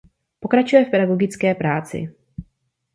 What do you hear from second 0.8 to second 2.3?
v pedagogické práci.